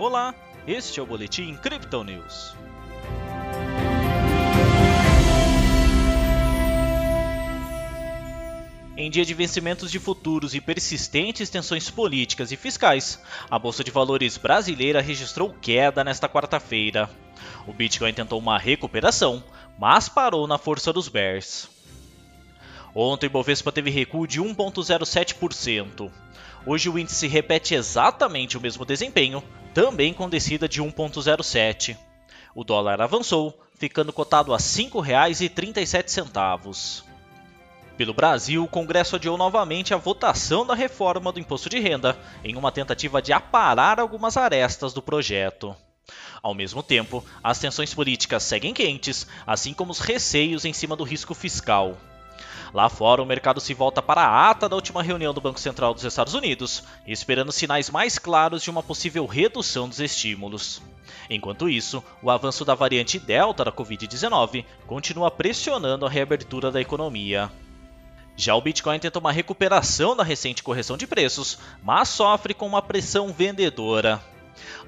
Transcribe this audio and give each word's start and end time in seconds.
Olá, 0.00 0.34
este 0.66 0.98
é 0.98 1.02
o 1.02 1.04
Boletim 1.04 1.54
Crypto 1.56 2.02
News. 2.02 2.56
Em 8.96 9.10
dia 9.10 9.26
de 9.26 9.34
vencimentos 9.34 9.90
de 9.90 9.98
futuros 9.98 10.54
e 10.54 10.60
persistentes 10.62 11.50
tensões 11.50 11.90
políticas 11.90 12.50
e 12.50 12.56
fiscais, 12.56 13.22
a 13.50 13.58
Bolsa 13.58 13.84
de 13.84 13.90
Valores 13.90 14.38
brasileira 14.38 15.02
registrou 15.02 15.54
queda 15.60 16.02
nesta 16.02 16.30
quarta-feira. 16.30 17.10
O 17.66 17.74
Bitcoin 17.74 18.14
tentou 18.14 18.38
uma 18.38 18.58
recuperação, 18.58 19.44
mas 19.78 20.08
parou 20.08 20.46
na 20.46 20.56
força 20.56 20.94
dos 20.94 21.08
bears. 21.08 21.68
Ontem 22.94 23.26
o 23.26 23.30
Bovespa 23.30 23.70
teve 23.70 23.90
recuo 23.90 24.26
de 24.26 24.40
1,07%. 24.40 26.10
Hoje 26.64 26.88
o 26.88 26.98
índice 26.98 27.26
repete 27.26 27.74
exatamente 27.74 28.56
o 28.56 28.60
mesmo 28.62 28.86
desempenho, 28.86 29.42
também 29.74 30.12
com 30.12 30.28
descida 30.28 30.68
de 30.68 30.82
1,07. 30.82 31.96
O 32.54 32.64
dólar 32.64 33.00
avançou, 33.00 33.58
ficando 33.78 34.12
cotado 34.12 34.52
a 34.52 34.56
R$ 34.56 34.62
5,37. 34.62 37.04
Pelo 37.96 38.14
Brasil, 38.14 38.64
o 38.64 38.68
Congresso 38.68 39.16
adiou 39.16 39.36
novamente 39.36 39.92
a 39.92 39.98
votação 39.98 40.66
da 40.66 40.74
reforma 40.74 41.30
do 41.30 41.38
imposto 41.38 41.68
de 41.68 41.78
renda, 41.78 42.18
em 42.42 42.56
uma 42.56 42.72
tentativa 42.72 43.20
de 43.20 43.32
aparar 43.32 44.00
algumas 44.00 44.36
arestas 44.36 44.92
do 44.92 45.02
projeto. 45.02 45.76
Ao 46.42 46.54
mesmo 46.54 46.82
tempo, 46.82 47.24
as 47.44 47.58
tensões 47.58 47.92
políticas 47.92 48.42
seguem 48.42 48.72
quentes, 48.72 49.26
assim 49.46 49.74
como 49.74 49.92
os 49.92 50.00
receios 50.00 50.64
em 50.64 50.72
cima 50.72 50.96
do 50.96 51.04
risco 51.04 51.34
fiscal. 51.34 51.98
Lá 52.72 52.88
fora, 52.88 53.22
o 53.22 53.26
mercado 53.26 53.60
se 53.60 53.74
volta 53.74 54.00
para 54.00 54.22
a 54.22 54.50
ata 54.50 54.68
da 54.68 54.76
última 54.76 55.02
reunião 55.02 55.34
do 55.34 55.40
Banco 55.40 55.58
Central 55.58 55.92
dos 55.92 56.04
Estados 56.04 56.34
Unidos, 56.34 56.84
esperando 57.06 57.50
sinais 57.50 57.90
mais 57.90 58.18
claros 58.18 58.62
de 58.62 58.70
uma 58.70 58.82
possível 58.82 59.26
redução 59.26 59.88
dos 59.88 59.98
estímulos. 59.98 60.80
Enquanto 61.28 61.68
isso, 61.68 62.02
o 62.22 62.30
avanço 62.30 62.64
da 62.64 62.74
variante 62.74 63.18
Delta 63.18 63.64
da 63.64 63.72
Covid-19 63.72 64.64
continua 64.86 65.30
pressionando 65.30 66.06
a 66.06 66.08
reabertura 66.08 66.70
da 66.70 66.80
economia. 66.80 67.50
Já 68.36 68.54
o 68.54 68.60
Bitcoin 68.60 68.98
tenta 68.98 69.18
uma 69.18 69.32
recuperação 69.32 70.16
da 70.16 70.22
recente 70.22 70.62
correção 70.62 70.96
de 70.96 71.06
preços, 71.06 71.58
mas 71.82 72.08
sofre 72.08 72.54
com 72.54 72.66
uma 72.66 72.80
pressão 72.80 73.32
vendedora. 73.32 74.22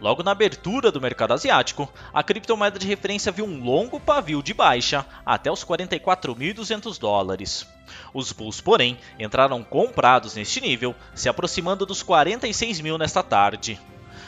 Logo 0.01 0.23
na 0.23 0.33
abertura 0.33 0.91
do 0.91 1.01
mercado 1.01 1.33
asiático, 1.33 1.93
a 2.13 2.23
criptomoeda 2.23 2.79
de 2.79 2.87
referência 2.87 3.33
viu 3.33 3.45
um 3.45 3.63
longo 3.63 4.01
pavio 4.01 4.43
de 4.43 4.53
baixa 4.53 5.07
até 5.25 5.51
os 5.51 5.65
44.200 5.65 6.99
dólares. 6.99 7.67
Os 8.15 8.33
bulls, 8.33 8.61
porém, 8.61 8.99
entraram 9.19 9.63
comprados 9.63 10.35
neste 10.35 10.61
nível, 10.61 10.95
se 11.15 11.29
aproximando 11.29 11.87
dos 11.87 12.03
46 12.03 12.81
mil 12.81 12.99
nesta 12.99 13.23
tarde. 13.23 13.79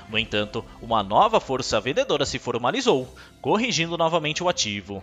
No 0.08 0.18
entanto, 0.18 0.64
uma 0.82 1.02
nova 1.02 1.40
força 1.40 1.80
vendedora 1.80 2.26
se 2.26 2.38
formalizou, 2.38 3.12
corrigindo 3.40 3.96
novamente 3.96 4.42
o 4.42 4.48
ativo. 4.48 5.02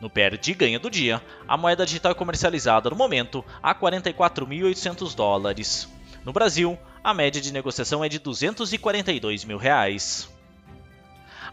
No 0.00 0.10
pair 0.10 0.36
de 0.36 0.54
ganho 0.54 0.78
do 0.78 0.90
dia, 0.90 1.22
a 1.48 1.56
moeda 1.56 1.86
digital 1.86 2.12
é 2.12 2.14
comercializada 2.14 2.90
no 2.90 2.96
momento 2.96 3.44
a 3.62 3.74
44.800 3.74 5.14
dólares. 5.14 5.88
No 6.24 6.32
Brasil, 6.32 6.78
a 7.06 7.14
média 7.14 7.40
de 7.40 7.52
negociação 7.52 8.04
é 8.04 8.08
de 8.08 8.18
242 8.18 9.44
mil 9.44 9.58
reais. 9.58 10.28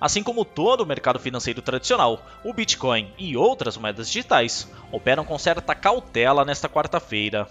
Assim 0.01 0.23
como 0.23 0.43
todo 0.43 0.81
o 0.81 0.85
mercado 0.85 1.19
financeiro 1.19 1.61
tradicional, 1.61 2.25
o 2.43 2.51
Bitcoin 2.51 3.13
e 3.19 3.37
outras 3.37 3.77
moedas 3.77 4.07
digitais 4.07 4.67
operam 4.91 5.23
com 5.23 5.37
certa 5.37 5.75
cautela 5.75 6.43
nesta 6.43 6.67
quarta-feira. 6.67 7.47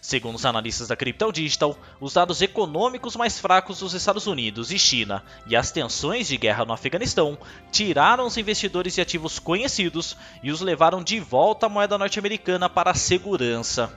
Segundo 0.00 0.36
os 0.36 0.46
analistas 0.46 0.86
da 0.86 0.94
Crypto 0.94 1.32
Digital, 1.32 1.76
os 2.00 2.12
dados 2.12 2.40
econômicos 2.40 3.16
mais 3.16 3.40
fracos 3.40 3.80
dos 3.80 3.94
Estados 3.94 4.28
Unidos 4.28 4.70
e 4.70 4.78
China 4.78 5.24
e 5.48 5.56
as 5.56 5.72
tensões 5.72 6.28
de 6.28 6.36
guerra 6.36 6.64
no 6.64 6.72
Afeganistão 6.72 7.36
tiraram 7.72 8.26
os 8.26 8.36
investidores 8.36 8.94
de 8.94 9.00
ativos 9.00 9.40
conhecidos 9.40 10.16
e 10.40 10.52
os 10.52 10.60
levaram 10.60 11.02
de 11.02 11.18
volta 11.18 11.66
à 11.66 11.68
moeda 11.68 11.98
norte-americana 11.98 12.70
para 12.70 12.92
a 12.92 12.94
segurança. 12.94 13.92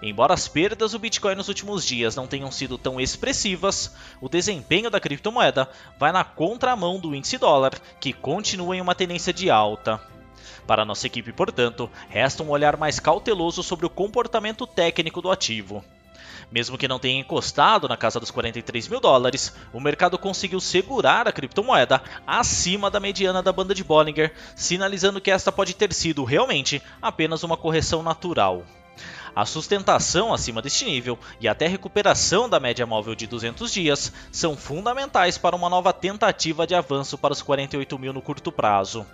Embora 0.00 0.32
as 0.32 0.46
perdas 0.46 0.92
do 0.92 0.98
Bitcoin 0.98 1.34
nos 1.34 1.48
últimos 1.48 1.84
dias 1.84 2.14
não 2.14 2.26
tenham 2.26 2.50
sido 2.52 2.78
tão 2.78 3.00
expressivas, 3.00 3.94
o 4.20 4.28
desempenho 4.28 4.90
da 4.90 5.00
criptomoeda 5.00 5.68
vai 5.98 6.12
na 6.12 6.22
contramão 6.22 7.00
do 7.00 7.14
índice 7.14 7.36
dólar, 7.36 7.72
que 7.98 8.12
continua 8.12 8.76
em 8.76 8.80
uma 8.80 8.94
tendência 8.94 9.32
de 9.32 9.50
alta. 9.50 10.00
Para 10.66 10.84
nossa 10.84 11.06
equipe, 11.06 11.32
portanto, 11.32 11.90
resta 12.08 12.42
um 12.42 12.50
olhar 12.50 12.76
mais 12.76 13.00
cauteloso 13.00 13.62
sobre 13.62 13.86
o 13.86 13.90
comportamento 13.90 14.66
técnico 14.66 15.20
do 15.20 15.30
ativo. 15.30 15.82
Mesmo 16.50 16.78
que 16.78 16.88
não 16.88 16.98
tenha 16.98 17.20
encostado 17.20 17.88
na 17.88 17.96
casa 17.96 18.20
dos 18.20 18.30
43 18.30 18.88
mil 18.88 19.00
dólares, 19.00 19.52
o 19.72 19.80
mercado 19.80 20.16
conseguiu 20.16 20.60
segurar 20.60 21.26
a 21.26 21.32
criptomoeda 21.32 22.02
acima 22.26 22.90
da 22.90 23.00
mediana 23.00 23.42
da 23.42 23.52
banda 23.52 23.74
de 23.74 23.84
Bollinger, 23.84 24.32
sinalizando 24.54 25.20
que 25.20 25.30
esta 25.30 25.50
pode 25.50 25.74
ter 25.74 25.92
sido 25.92 26.24
realmente 26.24 26.80
apenas 27.02 27.42
uma 27.42 27.56
correção 27.56 28.02
natural. 28.02 28.64
A 29.34 29.44
sustentação 29.44 30.34
acima 30.34 30.60
deste 30.60 30.84
nível 30.84 31.18
e 31.40 31.46
até 31.46 31.66
recuperação 31.66 32.48
da 32.48 32.58
média 32.58 32.84
móvel 32.86 33.14
de 33.14 33.26
200 33.26 33.72
dias 33.72 34.12
são 34.32 34.56
fundamentais 34.56 35.38
para 35.38 35.54
uma 35.54 35.70
nova 35.70 35.92
tentativa 35.92 36.66
de 36.66 36.74
avanço 36.74 37.16
para 37.16 37.32
os 37.32 37.42
48 37.42 37.98
mil 37.98 38.12
no 38.12 38.22
curto 38.22 38.50
prazo. 38.50 39.06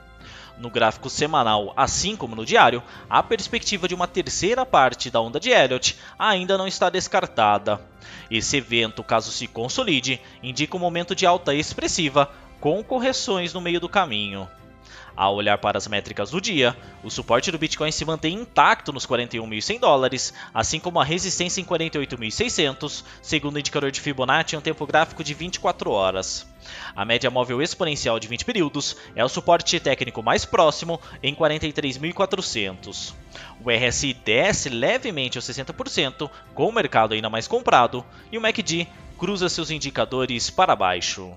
No 0.57 0.71
gráfico 0.71 1.11
semanal, 1.11 1.73
assim 1.77 2.17
como 2.17 2.37
no 2.37 2.47
diário, 2.47 2.83
a 3.11 3.23
perspectiva 3.23 3.89
de 3.89 3.95
uma 3.95 4.07
terceira 4.07 4.65
parte 4.65 5.11
da 5.11 5.21
onda 5.21 5.41
de 5.41 5.51
Elliott 5.51 5.99
ainda 6.19 6.57
não 6.57 6.67
está 6.67 6.89
descartada. 6.89 7.81
Esse 8.31 8.59
evento, 8.59 9.03
caso 9.03 9.33
se 9.33 9.49
consolide, 9.49 10.21
indica 10.43 10.77
um 10.77 10.81
momento 10.81 11.15
de 11.15 11.27
alta 11.27 11.53
expressiva, 11.53 12.31
com 12.61 12.83
correções 12.85 13.53
no 13.53 13.61
meio 13.61 13.81
do 13.81 13.89
caminho. 13.89 14.49
Ao 15.17 15.35
olhar 15.37 15.59
para 15.59 15.79
as 15.79 15.87
métricas 15.87 16.31
do 16.31 16.41
dia, 16.41 16.77
o 17.03 17.11
suporte 17.11 17.53
do 17.53 17.59
Bitcoin 17.59 17.93
se 17.93 18.05
mantém 18.05 18.35
intacto 18.35 18.93
nos 18.93 19.07
41.100 19.07 19.79
dólares, 19.79 20.35
assim 20.53 20.81
como 20.81 20.99
a 20.99 21.05
resistência 21.05 21.61
em 21.61 21.65
48.600, 21.65 23.05
segundo 23.23 23.55
o 23.55 23.59
indicador 23.59 23.93
de 23.93 24.01
Fibonacci 24.01 24.57
em 24.57 24.59
um 24.59 24.63
tempo 24.63 24.85
gráfico 24.87 25.23
de 25.23 25.33
24 25.33 25.91
horas. 25.91 26.47
A 26.97 27.05
média 27.05 27.31
móvel 27.31 27.63
exponencial 27.63 28.19
de 28.19 28.27
20 28.27 28.45
períodos 28.45 28.97
é 29.15 29.25
o 29.25 29.29
suporte 29.29 29.79
técnico 29.79 30.23
mais 30.23 30.45
próximo 30.45 31.01
em 31.23 31.35
43.400. 31.35 33.15
O 33.65 33.71
RSI 33.71 34.15
desce 34.15 34.69
levemente 34.69 35.39
aos 35.39 35.45
60%, 35.49 36.29
com 36.55 36.69
o 36.69 36.73
mercado 36.73 37.15
ainda 37.15 37.31
mais 37.31 37.47
comprado, 37.47 38.05
e 38.33 38.39
o 38.39 38.41
MACD 38.41 38.89
cruza 39.17 39.49
seus 39.49 39.71
indicadores 39.71 40.51
para 40.51 40.75
baixo. 40.75 41.37